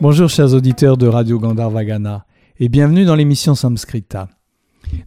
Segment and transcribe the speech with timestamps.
[0.00, 2.24] Bonjour chers auditeurs de Radio Gandharvagana
[2.60, 4.28] et bienvenue dans l'émission Samskrita.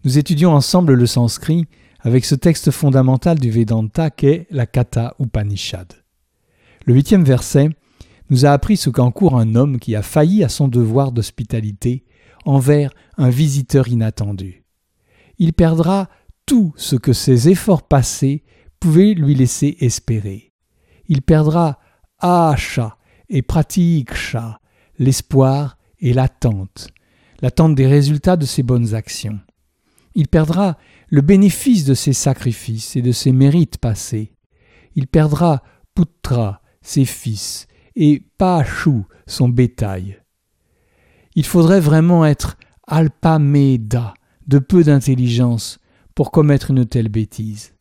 [0.03, 1.65] Nous étudions ensemble le sanskrit
[2.01, 5.93] avec ce texte fondamental du Vedanta qu'est la Katha Upanishad.
[6.85, 7.69] Le huitième verset
[8.29, 12.03] nous a appris ce qu'encourt un homme qui a failli à son devoir d'hospitalité
[12.43, 14.65] envers un visiteur inattendu.
[15.37, 16.09] Il perdra
[16.45, 18.43] tout ce que ses efforts passés
[18.81, 20.51] pouvaient lui laisser espérer.
[21.07, 21.79] Il perdra
[22.19, 22.97] Asha
[23.29, 24.59] et Pratiksha,
[25.01, 26.89] l'espoir et l'attente,
[27.41, 29.39] l'attente des résultats de ses bonnes actions.
[30.13, 30.77] Il perdra
[31.09, 34.35] le bénéfice de ses sacrifices et de ses mérites passés.
[34.93, 35.63] Il perdra
[35.95, 40.21] Putra, ses fils, et Pashu, son bétail.
[41.33, 44.13] Il faudrait vraiment être alpameda,
[44.45, 45.79] de peu d'intelligence,
[46.13, 47.73] pour commettre une telle bêtise.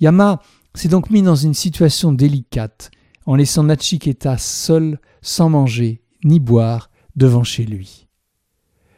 [0.00, 0.40] Yama
[0.74, 2.92] s'est donc mis dans une situation délicate
[3.26, 8.08] en laissant Nachiketa seul, sans manger ni boire, devant chez lui.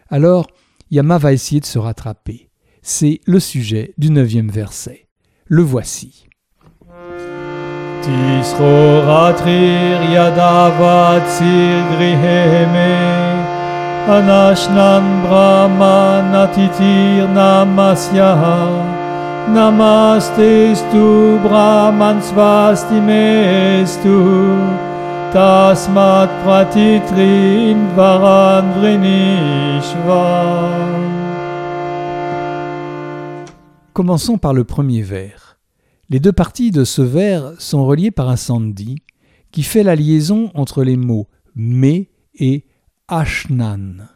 [0.08, 0.46] Alors,
[0.91, 2.48] Yama va essayer de se rattraper.
[2.80, 5.08] C'est le sujet du neuvième verset.
[5.47, 6.27] Le voici.
[14.08, 17.27] Anashnan Brahman Atitir
[19.48, 24.10] Namastestu Brahman Svastimestu
[33.93, 35.59] Commençons par le premier vers.
[36.09, 38.97] Les deux parties de ce vers sont reliées par un sandhi
[39.51, 42.06] qui fait la liaison entre les mots me
[42.37, 42.65] et
[43.06, 44.09] ashnan.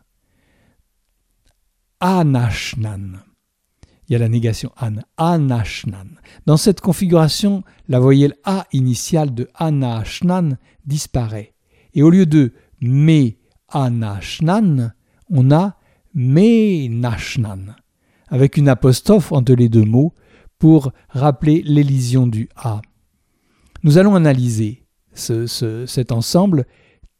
[2.00, 3.29] Anashnan.
[4.10, 6.16] Il y a la négation an, anashnan.
[6.44, 11.54] Dans cette configuration, la voyelle a initiale de anashnan disparaît.
[11.94, 13.30] Et au lieu de me
[13.68, 14.90] anashnan,
[15.30, 15.76] on a
[16.12, 17.76] me nashnan,
[18.26, 20.12] avec une apostrophe entre les deux mots
[20.58, 22.82] pour rappeler l'élision du a.
[23.84, 26.66] Nous allons analyser cet ensemble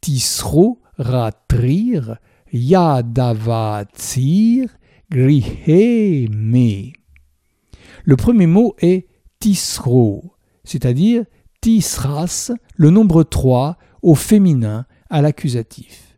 [0.00, 2.16] tisro ratrir,
[2.52, 3.86] yadavatsir,
[5.12, 6.93] Le
[8.16, 9.09] premier mot est
[9.41, 11.25] tisro, c'est-à-dire
[11.60, 16.16] tisras, le nombre 3 au féminin à l'accusatif.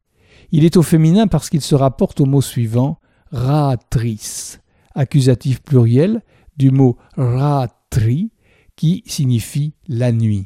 [0.50, 4.58] Il est au féminin parce qu'il se rapporte au mot suivant ratris,
[4.94, 6.20] accusatif pluriel
[6.58, 8.30] du mot ratri
[8.76, 10.44] qui signifie la nuit.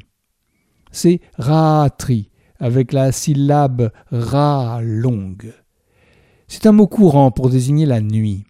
[0.93, 5.53] C'est ratri avec la syllabe ra longue.
[6.49, 8.45] C'est un mot courant pour désigner la nuit.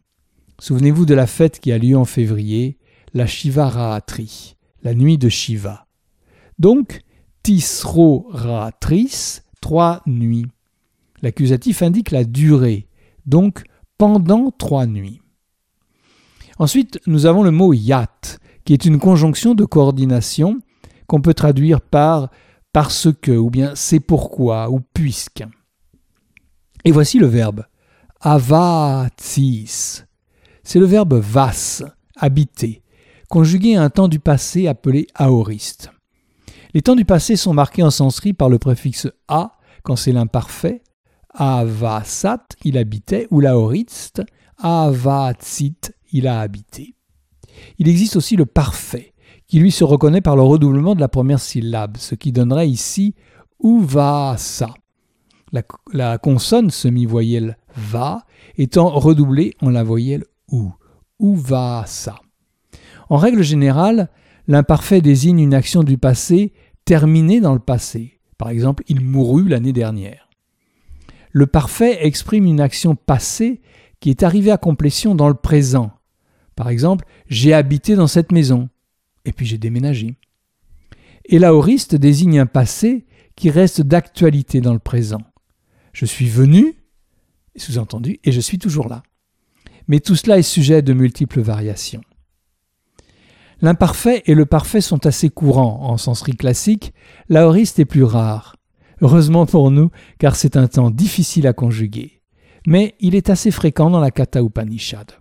[0.60, 2.78] Souvenez-vous de la fête qui a lieu en février,
[3.16, 5.88] la Shiva Ratri, la nuit de Shiva.
[6.60, 7.02] Donc,
[7.42, 10.46] Tisro Ratris, trois nuits.
[11.24, 12.88] L'accusatif indique la durée,
[13.26, 13.64] donc
[13.98, 15.22] pendant trois nuits.
[16.60, 20.60] Ensuite, nous avons le mot yat, qui est une conjonction de coordination
[21.08, 22.30] qu'on peut traduire par
[22.74, 25.44] parce que, ou bien c'est pourquoi, ou puisque.
[26.86, 27.66] Et voici le verbe
[28.22, 30.06] avatis.
[30.64, 31.52] C'est le verbe vas,
[32.16, 32.82] habiter,
[33.30, 35.92] conjugué à un temps du passé appelé aoriste.
[36.74, 40.84] Les temps du passé sont marqués en sanskrit par le préfixe a quand c'est l'imparfait,
[41.34, 44.22] avasat, il habitait, ou l'aoriste,
[44.58, 46.96] avatsit, il a habité.
[47.78, 49.14] Il existe aussi le parfait,
[49.48, 53.16] qui lui se reconnaît par le redoublement de la première syllabe, ce qui donnerait ici
[53.64, 54.74] uvasa.
[55.54, 55.62] La,
[55.94, 58.26] la consonne semi-voyelle va
[58.58, 60.74] étant redoublée en la voyelle ou,
[61.20, 62.16] uvasa.
[63.10, 64.10] En règle générale,
[64.48, 66.54] l'imparfait désigne une action du passé
[66.86, 68.20] terminée dans le passé.
[68.38, 70.30] Par exemple, il mourut l'année dernière.
[71.32, 73.62] Le parfait exprime une action passée
[74.00, 75.92] qui est arrivée à complétion dans le présent.
[76.56, 78.70] Par exemple, j'ai habité dans cette maison
[79.26, 80.16] et puis j'ai déménagé.
[81.26, 83.06] Et l'aoriste désigne un passé
[83.36, 85.22] qui reste d'actualité dans le présent.
[85.94, 86.77] Je suis venu,
[87.58, 89.04] sous-entendu, et je suis toujours là.
[89.88, 92.02] Mais tout cela est sujet de multiples variations.
[93.62, 96.94] L'imparfait et le parfait sont assez courants en sanskrit classique,
[97.28, 98.56] l'aoriste est plus rare.
[99.02, 99.90] Heureusement pour nous,
[100.20, 102.22] car c'est un temps difficile à conjuguer.
[102.68, 105.12] Mais il est assez fréquent dans la Katha Upanishad.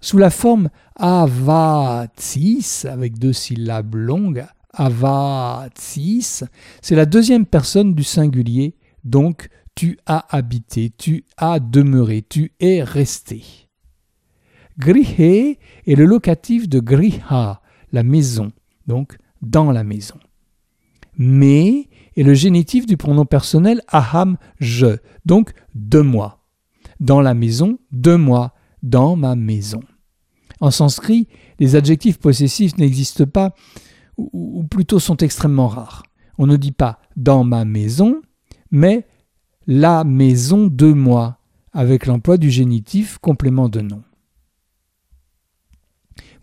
[0.00, 6.44] Sous la forme avatis, avec deux syllabes longues, avatis,
[6.82, 12.82] c'est la deuxième personne du singulier, donc tu as habité, tu as demeuré, tu es
[12.82, 13.44] resté.
[14.78, 17.62] Grihe est le locatif de griha,
[17.92, 18.50] la maison,
[18.86, 20.18] donc dans la maison.
[21.18, 26.44] Mais est le génitif du pronom personnel aham, je, donc de moi.
[26.98, 29.82] Dans la maison, de moi, dans ma maison.
[30.60, 33.54] En sanskrit, les adjectifs possessifs n'existent pas,
[34.16, 36.02] ou plutôt sont extrêmement rares.
[36.38, 38.22] On ne dit pas dans ma maison,
[38.70, 39.06] mais
[39.66, 41.38] la maison de moi,
[41.72, 44.02] avec l'emploi du génitif complément de nom.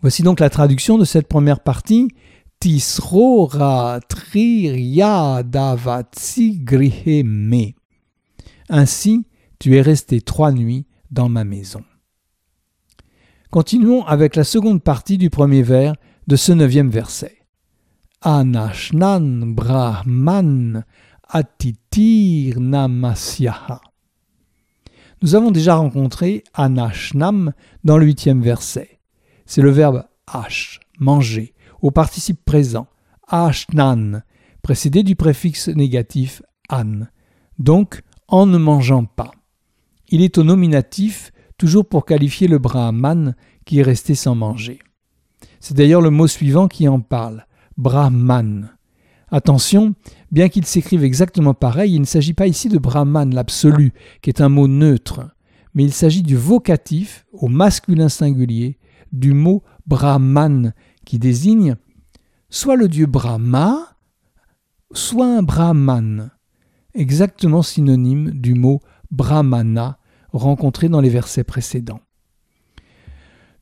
[0.02, 2.08] Voici donc la traduction de cette première partie.
[2.60, 4.00] Tisrora
[7.24, 7.72] me.
[8.68, 9.26] Ainsi,
[9.58, 11.82] tu es resté trois nuits dans ma maison.
[13.50, 15.94] Continuons avec la seconde partie du premier vers
[16.26, 17.38] de ce neuvième verset.
[18.20, 20.84] Anashnan Brahman
[25.20, 27.52] Nous avons déjà rencontré Anashnam
[27.82, 29.00] dans le huitième verset.
[29.44, 32.86] C'est le verbe ash, manger, au participe présent,
[33.26, 34.22] ashnan,
[34.62, 36.40] précédé du préfixe négatif
[36.70, 37.06] an,
[37.58, 39.32] donc en ne mangeant pas.
[40.10, 43.34] Il est au nominatif, toujours pour qualifier le brahman
[43.64, 44.78] qui est resté sans manger.
[45.58, 47.44] C'est d'ailleurs le mot suivant qui en parle,
[47.76, 48.73] brahman.
[49.34, 49.96] Attention,
[50.30, 53.92] bien qu'il s'écrive exactement pareil, il ne s'agit pas ici de Brahman, l'absolu,
[54.22, 55.28] qui est un mot neutre,
[55.74, 58.78] mais il s'agit du vocatif, au masculin singulier,
[59.10, 60.72] du mot Brahman,
[61.04, 61.74] qui désigne
[62.48, 63.96] soit le dieu Brahma,
[64.92, 66.30] soit un Brahman,
[66.94, 68.78] exactement synonyme du mot
[69.10, 69.98] Brahmana
[70.32, 72.02] rencontré dans les versets précédents.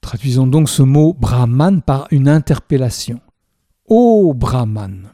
[0.03, 3.21] Traduisons donc ce mot Brahman par une interpellation.
[3.87, 5.13] Ô Brahman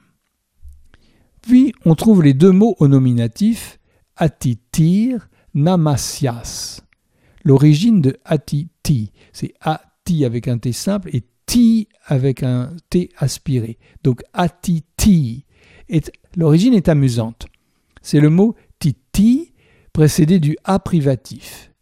[1.48, 3.78] puis on trouve les deux mots au nominatif
[4.16, 6.82] atitir, namasyas.
[7.42, 13.78] L'origine de atiti, c'est ati avec un T simple et ti avec un T aspiré.
[14.04, 15.46] Donc atiti.
[16.36, 17.46] L'origine est amusante.
[18.02, 19.54] C'est le mot titi
[19.94, 21.72] précédé du a privatif.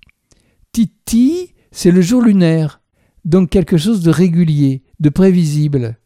[0.70, 2.80] Titi, c'est le jour lunaire,
[3.24, 5.98] donc quelque chose de régulier, de prévisible.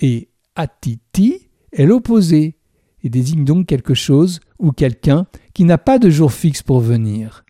[0.00, 2.57] Et atiti est l'opposé,
[3.02, 7.44] et désigne donc quelque chose ou quelqu'un qui n'a pas de jour fixe pour venir.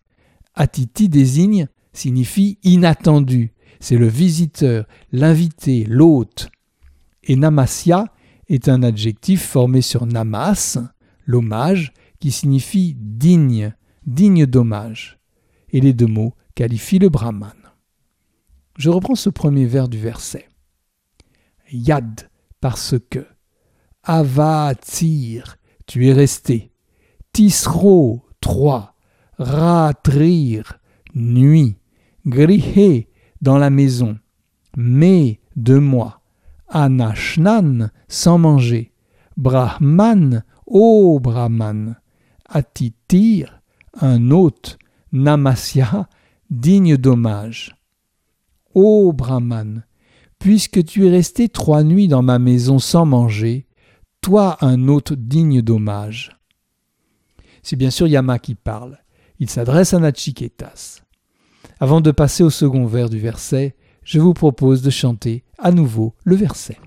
[0.55, 6.51] Atiti désigne signifie inattendu, c'est le visiteur, l'invité, l'hôte.
[7.25, 8.07] Et namasya
[8.49, 10.79] est un adjectif formé sur namas,
[11.27, 13.75] l'hommage, qui signifie digne,
[14.07, 15.19] digne d'hommage.
[15.71, 17.53] Et les deux mots qualifient le brahman.
[18.77, 20.49] Je reprends ce premier vers du verset.
[21.71, 22.29] Yad,
[22.61, 23.27] parce que.
[24.11, 26.73] Avatir, tu es resté.
[27.35, 28.95] Tisro, trois.
[29.37, 30.79] Ratrir,
[31.15, 31.77] nuit.
[32.25, 33.11] Grihé,
[33.43, 34.19] dans la maison.
[34.79, 36.23] Mais, de moi.
[36.69, 38.93] Anashnan, sans manger.
[39.37, 41.97] Brahman, ô Brahman.
[42.49, 43.61] Atitir,
[44.01, 44.79] un hôte.
[45.13, 46.09] Namasya,
[46.49, 47.77] digne d'hommage.
[48.73, 49.85] Ô Brahman,
[50.39, 53.68] puisque tu es resté trois nuits dans ma maison sans manger,
[54.21, 56.39] toi un hôte digne d'hommage.
[57.63, 58.99] C'est bien sûr Yama qui parle.
[59.39, 61.01] Il s'adresse à Nachiketas.
[61.81, 66.15] Avant de passer au second vers du verset, je vous propose de chanter à nouveau
[66.25, 66.79] le verset.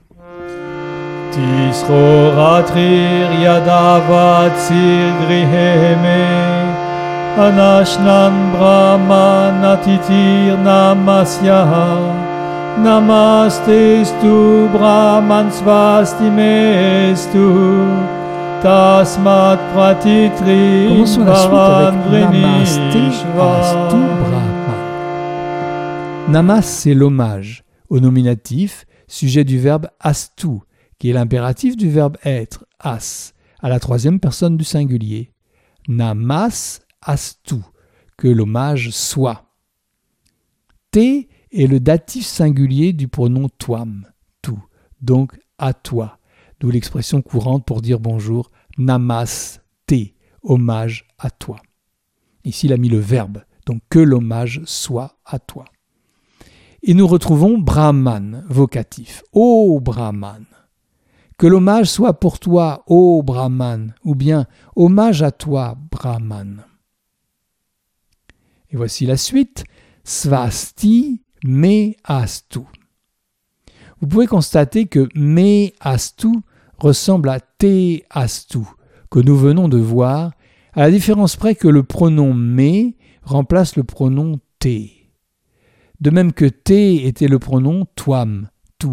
[7.37, 8.51] anashnan
[12.79, 17.37] Namastestu Brahman Svastimestu
[18.63, 22.79] Tasmat Pratitri Commençons la suite avec Namaste
[23.35, 24.51] Brahman?
[26.29, 30.59] Namas, c'est l'hommage, au nominatif, sujet du verbe astu,
[30.97, 35.33] qui est l'impératif du verbe être, as, à la troisième personne du singulier.
[35.89, 37.55] Namas astu,
[38.17, 39.43] que l'hommage soit.
[40.91, 44.07] T est le datif singulier du pronom toam,
[44.41, 44.63] tout,
[45.01, 46.19] donc à toi,
[46.59, 49.61] d'où l'expression courante pour dire bonjour, namaste,
[50.43, 51.57] hommage à toi.
[52.43, 55.65] Ici, il a mis le verbe, donc que l'hommage soit à toi.
[56.83, 59.21] Et nous retrouvons Brahman, vocatif.
[59.31, 60.45] Ô Brahman,
[61.37, 66.63] que l'hommage soit pour toi, ô Brahman, ou bien hommage à toi, Brahman.
[68.71, 69.63] Et voici la suite.
[70.03, 72.59] Svasti me astu.
[73.99, 76.29] Vous pouvez constater que me astu
[76.77, 78.59] ressemble à te astu,
[79.09, 80.31] que nous venons de voir,
[80.73, 82.93] à la différence près que le pronom me
[83.23, 84.87] remplace le pronom te.
[85.99, 88.87] De même que te était le pronom toam, tu,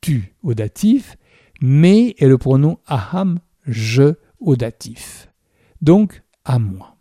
[0.00, 1.16] tu au datif,
[1.60, 5.32] me est le pronom aham, je au datif.
[5.82, 6.96] Donc à moi.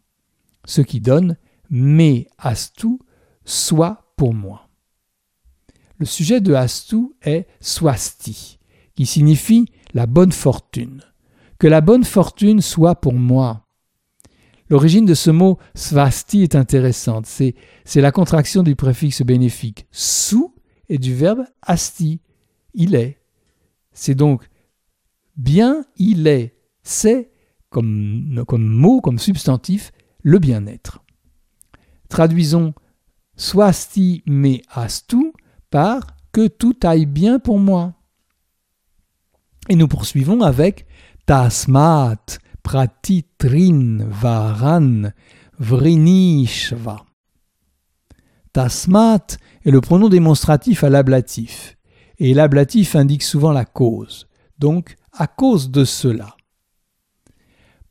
[0.66, 1.38] Ce qui donne
[1.70, 2.98] me astu,
[3.44, 4.65] soit pour moi.
[5.98, 8.60] Le sujet de astu est swasti,
[8.96, 11.02] qui signifie la bonne fortune.
[11.58, 13.66] Que la bonne fortune soit pour moi.
[14.70, 17.28] L'origine de ce mot swasti est intéressante.
[17.28, 17.56] C'est,
[17.96, 20.54] la contraction du préfixe bénéfique sous
[20.90, 22.20] et du verbe asti.
[22.74, 23.20] Il est.
[23.94, 24.50] C'est donc
[25.38, 26.58] bien, il est.
[26.84, 27.32] C'est
[27.70, 29.92] comme, comme mot, comme substantif,
[30.24, 31.04] le bien-être.
[32.10, 32.74] Traduisons
[33.38, 35.32] swasti me astu
[36.32, 37.94] que tout aille bien pour moi.
[39.70, 40.86] Et nous poursuivons avec
[41.26, 45.12] tasmat pratitrin varan
[45.60, 47.06] vrinishva.
[48.54, 51.78] Tasmat est le pronom démonstratif à l'ablatif,
[52.20, 54.28] et l'ablatif indique souvent la cause,
[54.60, 56.36] donc à cause de cela.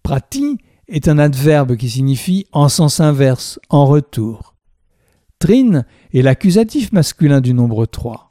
[0.03, 4.55] Prati est un adverbe qui signifie en sens inverse, en retour.
[5.39, 5.85] Trin
[6.15, 8.29] est l'accusatif masculin du nombre 3.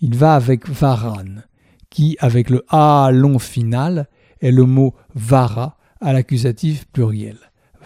[0.00, 1.42] Il va avec varan,
[1.90, 4.08] qui, avec le a long final,
[4.40, 7.36] est le mot vara à l'accusatif pluriel.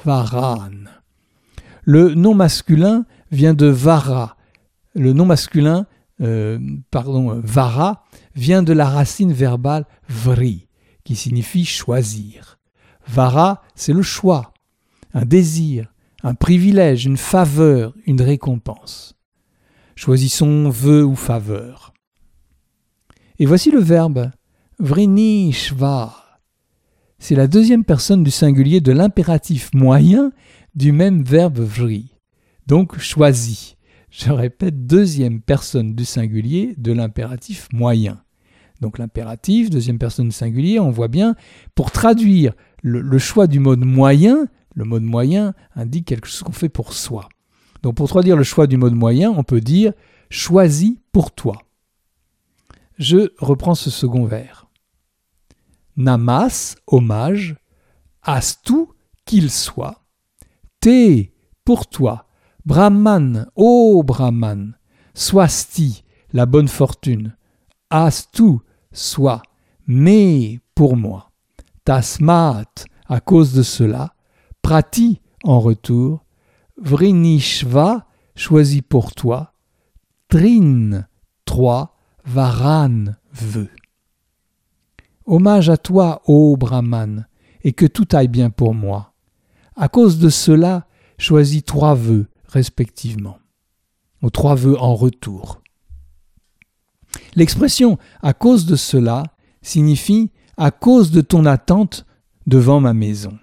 [0.04, 0.70] Varan.
[1.82, 4.36] Le nom masculin vient de vara.
[4.94, 5.86] Le nom masculin,
[6.20, 6.58] euh,
[6.90, 10.68] pardon, vara, vient de la racine verbale vri,
[11.04, 12.58] qui signifie choisir.
[13.06, 14.52] Vara, c'est le choix,
[15.14, 19.17] un désir, un privilège, une faveur, une récompense.
[19.98, 21.92] Choisissons vœu ou faveur.
[23.40, 24.30] Et voici le verbe
[24.78, 26.14] vrinishva.
[27.18, 30.30] C'est la deuxième personne du singulier de l'impératif moyen
[30.76, 32.14] du même verbe vri.
[32.68, 33.74] Donc choisi.
[34.08, 38.22] Je répète, deuxième personne du singulier de l'impératif moyen.
[38.80, 41.34] Donc l'impératif, deuxième personne du singulier, on voit bien,
[41.74, 42.52] pour traduire
[42.84, 47.28] le, choix du mode moyen, le mode moyen indique quelque chose qu'on fait pour soi.
[47.82, 49.92] Donc pour traduire le choix du mode moyen, on peut dire
[50.30, 51.62] choisi pour toi.
[52.98, 54.66] Je reprends ce second vers.
[55.96, 57.56] Namas, hommage,
[58.22, 58.86] astu,
[59.24, 60.04] qu'il soit,
[60.80, 61.24] te,
[61.64, 62.26] pour toi,
[62.64, 64.76] Brahman, ô Brahman,
[65.14, 67.36] swasti, la bonne fortune,
[67.90, 68.58] astu,
[68.92, 69.42] soit,
[69.86, 71.30] mais pour moi,
[71.84, 72.64] tasmat,
[73.06, 74.14] à cause de cela,
[74.62, 76.24] prati, en retour,
[76.78, 79.52] vrinishva, choisi pour toi,
[80.28, 81.06] trin,
[81.44, 83.70] trois, varan, veut.
[85.26, 87.26] Hommage à toi, ô Brahman,
[87.62, 89.12] et que tout aille bien pour moi.
[89.76, 90.86] À cause de cela,
[91.18, 93.38] choisis trois vœux, respectivement,
[94.22, 95.60] aux trois vœux en retour.
[97.34, 99.24] L'expression à cause de cela
[99.62, 102.06] signifie à cause de ton attente
[102.46, 103.38] devant ma maison.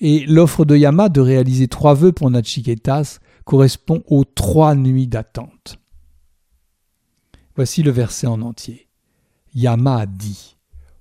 [0.00, 5.78] Et l'offre de Yama de réaliser trois vœux pour Nachiketas correspond aux trois nuits d'attente.
[7.54, 8.88] Voici le verset en entier.
[9.54, 10.56] Yama dit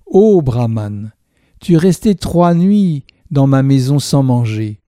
[0.06, 1.12] Ô Brahman,
[1.60, 4.80] tu es resté trois nuits dans ma maison sans manger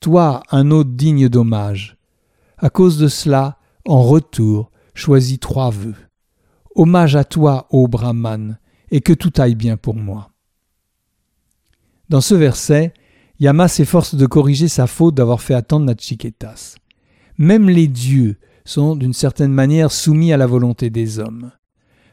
[0.00, 1.96] toi un hôte digne d'hommage.
[2.58, 5.94] À cause de cela, en retour, choisis trois vœux.
[6.74, 8.58] Hommage à toi, ô Brahman,
[8.90, 10.30] et que tout aille bien pour moi.
[12.08, 12.94] Dans ce verset,
[13.40, 16.76] Yama s'efforce de corriger sa faute d'avoir fait attendre Nachiketas.
[17.38, 21.50] Même les dieux sont d'une certaine manière soumis à la volonté des hommes.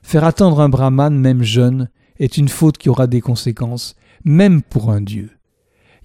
[0.03, 4.89] Faire attendre un brahman, même jeune, est une faute qui aura des conséquences, même pour
[4.89, 5.31] un dieu.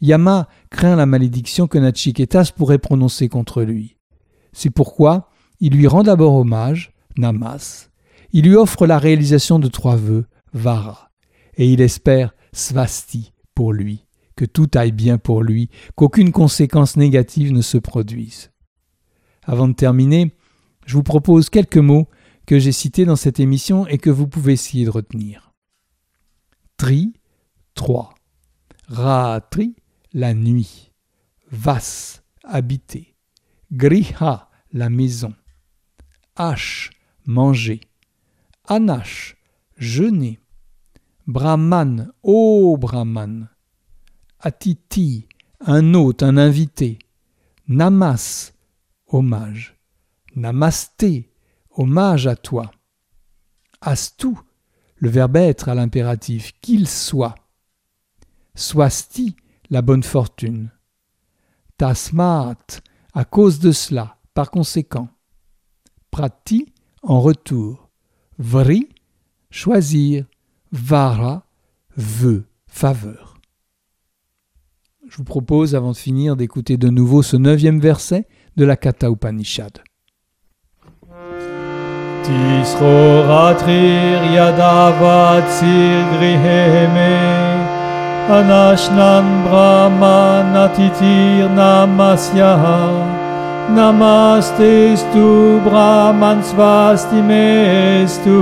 [0.01, 3.97] Yama craint la malédiction que Nachiketas pourrait prononcer contre lui.
[4.53, 7.91] C'est pourquoi il lui rend d'abord hommage, Namas,
[8.33, 11.11] il lui offre la réalisation de trois vœux, Vara,
[11.57, 14.05] et il espère Svasti pour lui,
[14.37, 18.51] que tout aille bien pour lui, qu'aucune conséquence négative ne se produise.
[19.45, 20.35] Avant de terminer,
[20.87, 22.09] je vous propose quelques mots
[22.47, 25.53] que j'ai cités dans cette émission et que vous pouvez essayer de retenir.
[26.77, 27.13] Tri,
[27.75, 28.15] 3.
[28.89, 29.77] Ratri,
[30.13, 30.93] la nuit.
[31.51, 33.15] Vas, habiter.
[33.73, 35.35] Griha, la maison.
[36.37, 36.91] Ash,
[37.27, 37.81] manger.
[38.67, 39.37] Anash,
[39.77, 40.39] jeûner.
[41.27, 43.49] Brahman, ô Brahman.
[44.45, 45.29] Atiti,
[45.61, 46.99] un hôte, un invité.
[47.69, 48.53] Namas,
[49.07, 49.79] hommage.
[50.35, 51.31] Namasté,
[51.71, 52.73] hommage à toi.
[53.81, 54.35] Astu,
[54.97, 57.37] le verbe être à l'impératif, qu'il soit.
[58.57, 59.37] Swasti,
[59.71, 60.73] la bonne fortune.
[61.77, 62.83] Tasmat,
[63.15, 65.09] à cause de cela, par conséquent.
[66.11, 66.67] Prati,
[67.05, 67.91] en retour.
[68.39, 68.89] Vri,
[69.51, 70.27] choisir.
[70.73, 71.47] Vara,
[71.97, 73.32] veut, faveur.
[75.09, 79.09] Je vous propose, avant de finir, d'écouter de nouveau ce neuvième verset de la Katha
[79.09, 79.79] Upanishad.
[88.31, 92.57] Anashnan brahman atitir namasya
[93.75, 98.39] Namastestu brahman svastimestu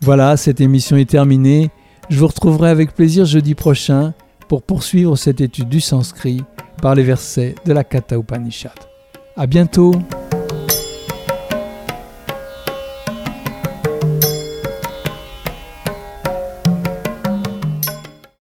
[0.00, 1.70] Voilà, cette émission est terminée.
[2.08, 4.14] Je vous retrouverai avec plaisir jeudi prochain
[4.46, 6.44] pour poursuivre cette étude du sanskrit
[6.80, 8.78] par les versets de la Katha Upanishad.
[9.36, 9.92] À bientôt!